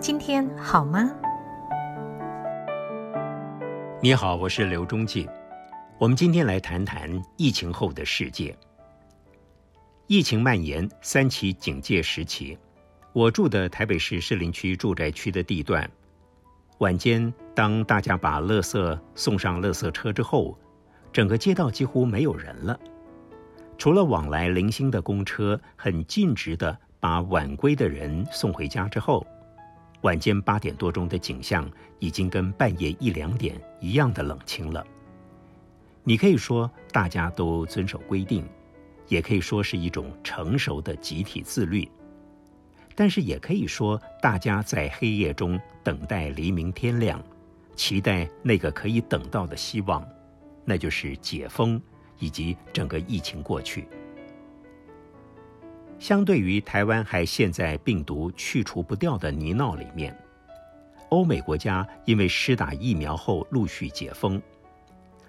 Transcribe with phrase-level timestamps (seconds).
[0.00, 1.14] 今天好吗？
[4.00, 5.28] 你好，我是刘忠进。
[5.98, 8.56] 我们今天来谈谈疫情后的世界。
[10.06, 12.56] 疫情蔓延三期警戒时期，
[13.12, 15.88] 我住的台北市士林区住宅区的地段，
[16.78, 20.58] 晚间当大家把垃圾送上垃圾车之后，
[21.12, 22.80] 整个街道几乎没有人了，
[23.76, 29.26] 除了往来零星的公车，很尽职的把晚归的人送回家之后。
[30.02, 34.84] 晚间八点多钟的景象，已经跟半夜一两点一样的冷清了。
[36.04, 38.44] 你可以说大家都遵守规定，
[39.08, 41.88] 也可以说是一种成熟的集体自律，
[42.94, 47.20] 但是也可以说大家在黑夜中等待黎明天亮，
[47.74, 50.06] 期待那个可以等到的希望，
[50.64, 51.80] 那就是解封
[52.20, 53.88] 以及整个疫情过去。
[56.02, 60.12] 相对于台湾还陷在病毒去除不掉的泥淖里面，
[61.10, 64.42] 欧美国家因为施打疫苗后陆续解封。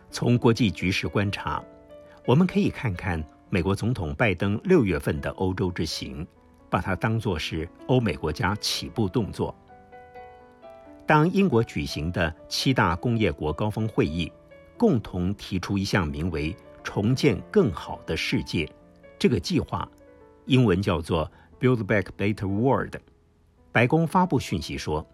[0.10, 1.64] 从国际局势观察，
[2.26, 6.26] 我们可以看看美国总统拜登六月份的欧洲之行，
[6.72, 9.56] 把它当作是欧美国家起步动作。
[11.06, 14.32] 当英国举行的七大工业国高峰会议，
[14.76, 18.68] 共同提出一项名为“重建更好的世界”
[19.20, 19.88] 这个计划。
[20.46, 22.96] 英文叫做 “Build Back Better World”。
[23.72, 25.06] 白宫发布讯息说，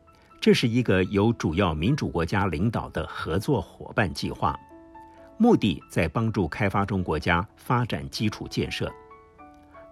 [0.41, 4.59] 这是一个由主要民主国家领导的合作伙伴计划，
[5.37, 8.91] 目的在帮助开发中国家发展基础建设。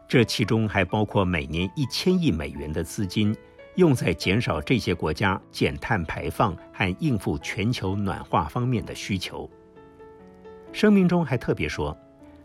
[0.07, 3.35] 这其中还包括每年一千亿美元的资金，
[3.75, 9.49] 用在减少这些国家减碳排放和应付全球暖化方面的需求。
[10.72, 11.95] 声明中还特别说，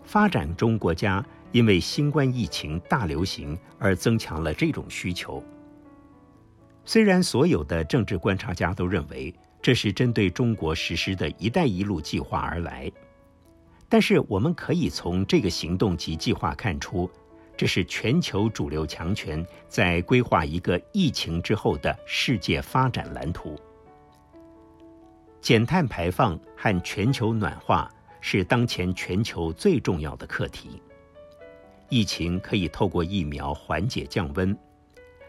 [0.04, 1.24] 发展中国家。
[1.52, 5.42] 因为新冠疫情大流行而增强了这种需求。
[6.84, 12.90] 虽然所有的政治观察家都认为这是针对中国实施的一带一路计划而来，
[13.88, 17.08] 但是我们可以从这个行动及计划看出，
[17.56, 23.56] 这是全球主流强权在规划一个疫情之后的世界发展蓝图。
[25.40, 27.88] 减碳排放和全球暖化
[28.20, 30.82] 是当前全球最重要的课题。
[31.92, 34.56] 疫情可以透过疫苗缓解降温，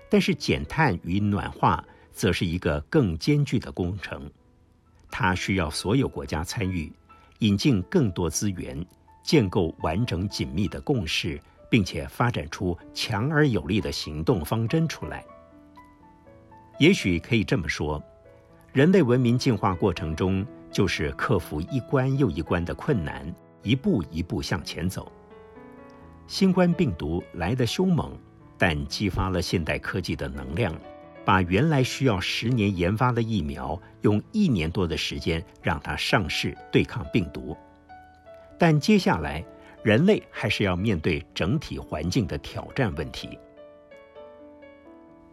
[0.09, 4.31] 但是减碳与暖化则是一个更艰巨的工程，
[5.11, 6.89] 它需要所有国家参与，
[7.39, 8.81] 引进更多资源，
[9.21, 11.37] 建构完整紧密的共识，
[11.69, 15.21] 并且发展出强而有力的行动方针出来。
[16.79, 18.01] 也许可以这么说，
[18.71, 25.11] 人类文明进化过程中，就是克服一关又一关的困难，一步一步向前走。
[26.27, 28.11] 新冠病毒来得凶猛，
[28.57, 30.73] 但激发了现代科技的能量，
[31.25, 37.55] 把原来需要十年研发的疫苗，用一年多的时间让它上市对抗病毒。
[38.57, 39.43] 但接下来，
[39.83, 43.37] 人类还是要面对整体环境的挑战问题。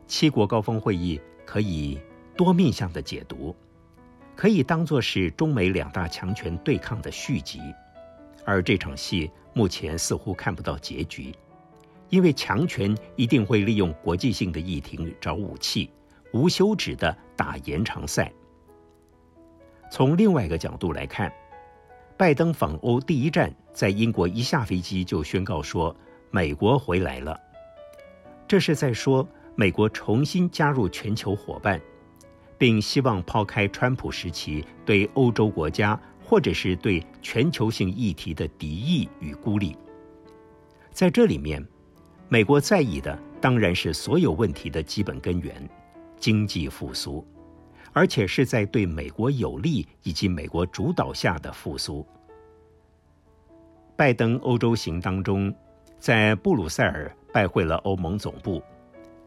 [0.08, 2.00] 七国高峰会议可以
[2.36, 3.54] 多面向的解读，
[4.34, 7.60] 可以当作是中美两大强权对抗的续集。
[8.44, 11.34] 而这场戏目前似乎看不到结局，
[12.08, 15.90] 因为强权一定会利用国际性的议题找武器，
[16.32, 18.32] 无休止的打延长赛。
[19.90, 21.32] 从另外一个角度来看，
[22.16, 25.94] 拜登访欧第一站在英国一下飞机就宣告说
[26.30, 27.38] 美国回来了，
[28.46, 31.80] 这是在说美国重新加入全球伙伴，
[32.56, 36.00] 并希望抛开川普时期对欧洲国家。
[36.30, 39.76] 或者是对全球性议题的敌意与孤立，
[40.92, 41.60] 在这里面，
[42.28, 45.68] 美国在意的当然是所有问题的基本根源——
[46.20, 47.26] 经济复苏，
[47.92, 52.06] 而且是在对美国有利以及美国主导下的复苏。
[53.96, 55.52] 拜登欧洲行当中，
[55.98, 58.62] 在布鲁塞尔拜会了欧盟总部。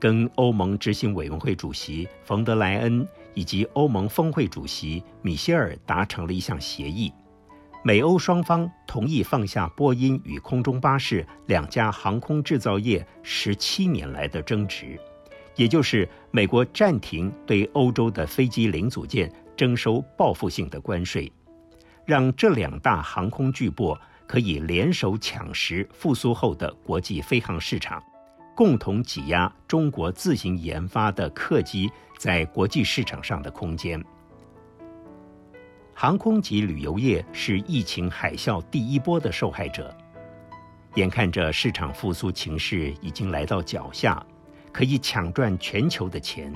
[0.04, 7.10] 跟欧盟执行委员会主席冯德莱恩以及欧盟峰会主席米歇尔达成了一项协议，
[7.86, 15.00] 美欧双方同意放下波音与空中巴士两家航空制造业十七年来的争执，
[15.56, 21.32] 也就是美国暂停对欧洲的飞机零组件征收报复性的关税，
[22.06, 23.98] 让这两大航空巨擘
[24.28, 28.04] 可以联手抢食复苏后的国际飞航市场。
[28.56, 34.04] 共同挤压中国自行研发的客机在国际市场上的空间。
[35.94, 39.96] 航空及旅游业是疫情海啸第一波的受害者，
[40.96, 44.24] 眼看着市场复苏情势已经来到脚下，
[44.72, 46.54] 可以抢赚全球的钱，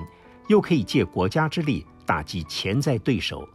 [0.48, 3.48] 又可以借国家之力打击潜在对手。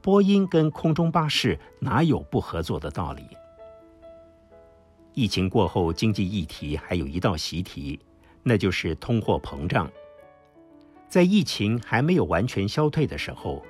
[0.00, 3.22] 波音跟空中巴士哪有不合作的道理？
[5.14, 8.00] 疫情过后，经济议题还有一道习题，
[8.42, 9.90] 那就是通货膨胀。
[11.08, 13.62] 在疫情还没有完全消退的时候，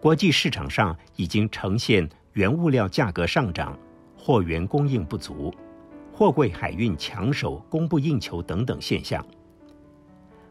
[0.00, 3.78] 国际市场上已经呈现原物料价格上涨、
[4.16, 5.54] 货源供应不足、
[6.12, 9.24] 货柜海运抢手、供不应求等等现象。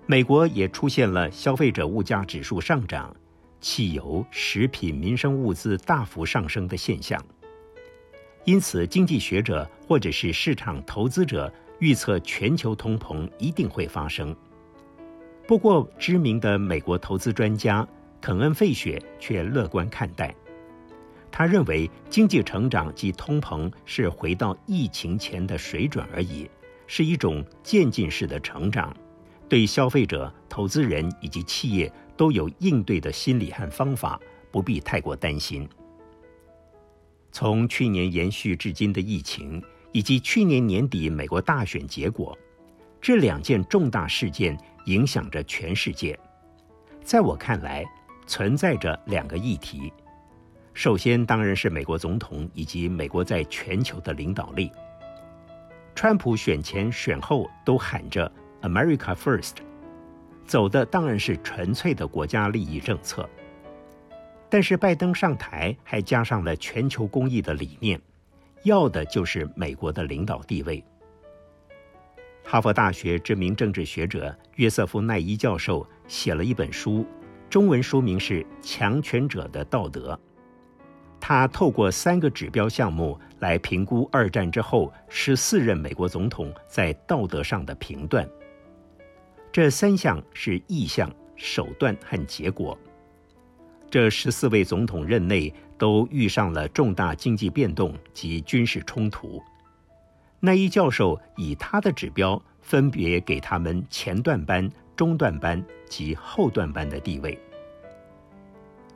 [0.06, 3.13] 美国也出现了消费者物价指数上涨、
[3.60, 7.22] 汽油、食品、民生物资大幅上升的现象。
[8.44, 14.36] 因此，经济学者或者是市场投资者预测全球通膨一定会发生。
[15.48, 17.88] 不过，知名的美国投资专家
[18.20, 20.34] 肯恩·费雪却乐观看待。
[21.32, 26.50] 他认为，经济成长及通膨是回到疫情前的水准而已，
[26.88, 28.96] 是一种渐进式的成长，
[29.48, 34.20] 对消费者、投资人以及企业都有应对的心理和方法，
[34.52, 35.68] 不必太过担心。
[37.31, 42.38] 从去年延续至今的疫情，以及去年年底美国大选结果，
[43.00, 46.18] 这两件重大事件影响着全世界。
[47.04, 47.86] 在我看来，
[48.28, 49.92] 存在着两个议题。
[50.74, 54.72] 首先，当然是美国总统以及美国在全球的领导力。
[55.95, 58.31] 川普选前选后都喊着
[58.62, 59.56] “America First”，
[60.45, 63.30] 走的当然是纯粹的国家利益政策。
[64.51, 68.00] 但是拜登上台还加上了全球公益的理念，
[68.63, 70.83] 要的就是美国的领导地位。
[72.44, 77.06] 哈佛大学知名政治学者约瑟夫·奈伊教授写了一本书，
[77.50, 80.13] 中文书名是《强权者的道德》。
[81.18, 88.27] 他透过三个指标项目来评估二战之后十四任美国总统在道德上的评断。
[89.50, 92.77] 这三项是意向、手段和结果。
[93.92, 99.44] 这十四位总统任内都遇上了重大经济变动及军事冲突。
[100.40, 107.38] 奈伊教授以他的指标分别给他们前段班、中段班及后段班的地位。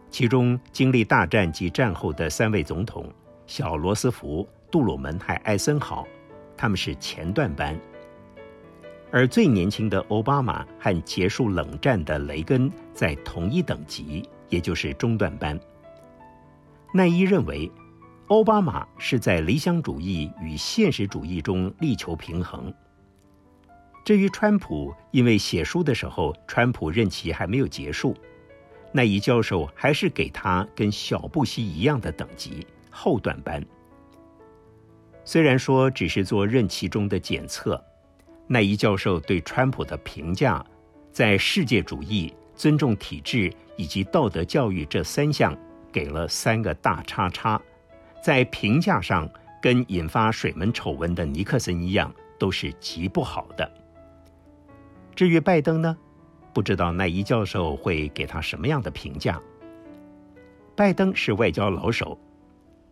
[0.09, 3.11] 其中经历大战及战后的三位总统
[3.45, 6.07] 小罗斯福、杜鲁门和艾森豪，
[6.55, 7.75] 他们是前段班；
[9.11, 14.23] 而最年轻的奥巴马和结束冷战的雷根在同一等级。
[14.49, 15.59] 也就是中段班。
[16.93, 17.71] 奈伊认为，
[18.27, 22.73] 奥巴马是在理想主义与现实主义中力求平衡。
[24.03, 28.15] 至于川普，因为写书的时候，川普任期还没有结束，
[28.91, 33.65] 奈伊教授还是给他跟小布希一样的等级后段班。
[35.23, 37.83] 虽然说只是做任期中的检测，
[38.47, 40.63] 奈伊教授对川普的评价，
[41.11, 42.31] 在世界主义。
[42.55, 45.55] 尊重体制以及道德教育这三项
[45.91, 47.61] 给了三个大叉叉，
[48.23, 49.29] 在评价上
[49.61, 53.69] 跟引发水门丑闻的尼克森一样，都是极不好的。
[55.15, 55.95] 至于拜登呢，
[56.53, 59.41] 不知道奈伊教授会给他什么样的评价。
[60.75, 62.17] 拜登是外交老手，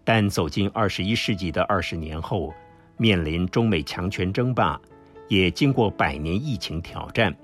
[0.04, 2.54] 但走进二十一世纪的二十年后，
[2.96, 4.80] 面临中美强权争霸，
[5.28, 7.36] 也经过百年疫情挑战。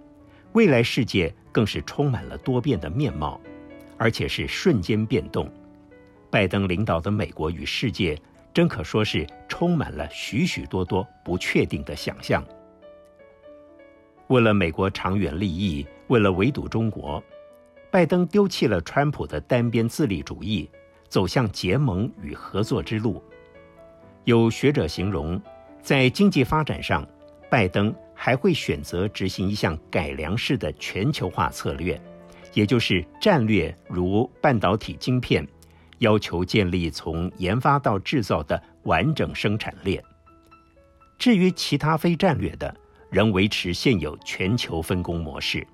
[0.59, 3.39] 未来世界更是充满了多变的面貌，
[3.97, 5.49] 而且是瞬间变动。
[6.29, 8.21] 拜登领导的美国与世界，
[8.53, 12.43] 真可说是充满了许许多多不确定的想象。
[14.27, 17.23] 为了美国长远利益，为了围堵中国，
[17.89, 20.69] 拜登丢弃了川普的单边自立主义，
[21.07, 23.23] 走向结盟与合作之路。
[24.25, 25.41] 有学者形容，
[25.81, 27.07] 在经济发展上，
[27.49, 27.93] 拜登。
[28.21, 31.97] 还会选择执行一项改良式的全球化策略，
[32.53, 35.47] 也就是战略如半导体晶片，
[35.99, 40.03] 要求建立从研发到制造的完整生产链。
[41.17, 42.75] 至于其他非战略的，
[43.09, 45.65] 仍维持现有全球分工模式。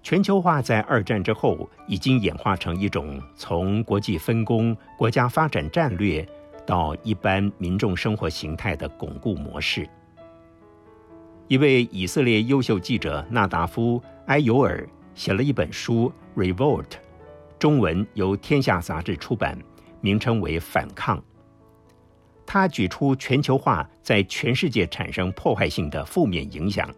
[0.00, 6.24] 全球化在二战之后已经演化成一种从国际分工、国家发展战略
[6.72, 9.86] 到一般民众生活形态的巩固模式。
[11.46, 16.10] 一位以色列优秀记者纳达夫·埃尤尔写了一本书
[16.40, 16.84] 《Revolt》，
[17.58, 19.58] 中文由天下杂志出版，
[20.00, 21.18] 名称为《反抗》。
[22.46, 26.88] 他举出全球化在全世界产生破坏性的负面影响，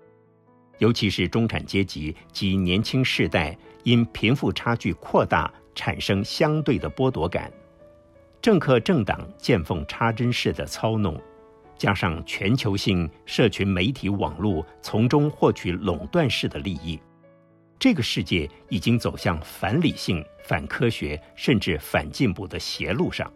[0.78, 7.52] 尤其是中产阶级及年轻世代因贫富差距扩大产生相对的剥夺感，
[8.44, 11.18] 政客政党见缝插针式的操弄。
[11.78, 17.00] 加上全球性社群媒体网络从中获取垄断式的利益，
[17.78, 23.32] 这个世界已经走向反理性、反科学，甚至反进步的邪路上。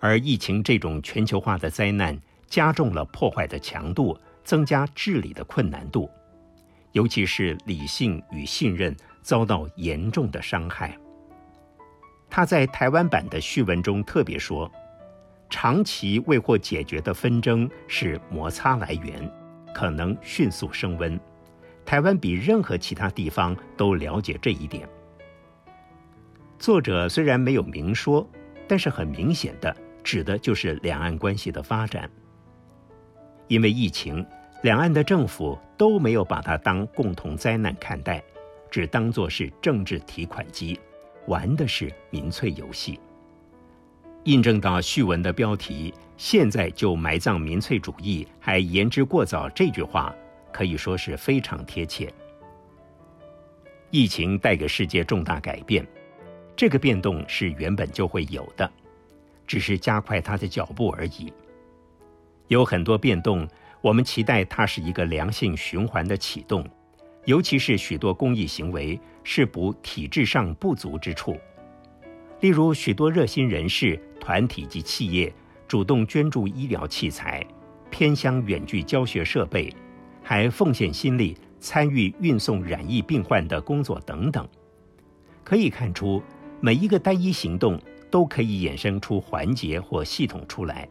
[0.00, 6.08] 而疫情这种全球化的灾难，加重了破坏的强度，增加治理的困难度，
[6.92, 10.98] 尤其是理性与信任遭到严重的伤害。
[12.28, 14.70] 他在台湾版的序文中特别说。
[15.48, 19.30] 长期未获解决的纷争是摩擦来源，
[19.72, 21.18] 可能迅速升温。
[21.84, 24.88] 台湾比任何其他地方都了解这一点。
[26.58, 28.28] 作者虽然没有明说，
[28.66, 32.10] 但是很明显的指的就是两岸关系的发展。
[33.46, 34.26] 因为疫情，
[34.62, 38.20] 两岸的政府都没有把它当共同灾难看待，
[38.68, 40.78] 只当作是政治提款机，
[41.26, 42.98] 玩的是民粹游戏。
[44.24, 50.12] 印证到序文的标题“现在就埋葬民粹主义，还言之过早”这句话，
[50.52, 52.12] 可以说是非常贴切。
[53.90, 55.86] 疫情带给世界重大改变，
[56.56, 58.68] 这个变动是原本就会有的，
[59.46, 61.32] 只是加快它的脚步而已。
[62.48, 63.46] 有很多变动，
[63.80, 66.68] 我们期待它是一个良性循环的启动，
[67.26, 71.36] 尤其是许多公益行为是补体制上不足之处。
[72.40, 75.32] 例如，许多热心人士、团体及企业
[75.66, 77.44] 主动捐助医疗器材、
[77.90, 79.72] 偏乡远距教学设备，
[80.22, 84.46] 还奉献心力参与运送染疫病患的工作等等。
[85.42, 86.22] 可以看出，
[86.60, 87.80] 每一个单一行动
[88.10, 90.88] 都可以衍生出环节或系统出来。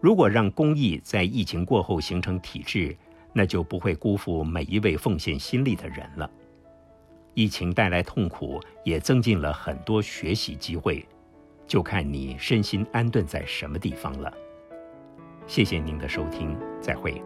[0.00, 2.94] 如果让公益在疫情过后形成体制，
[3.36, 6.30] 那就不会辜负每一位奉献心力的人了。
[7.34, 11.06] 疫情带来痛苦，也增进了很多学习机会，
[11.66, 14.32] 就看你身心安顿在什么地方了。
[15.46, 17.22] 谢谢您的收听，再会。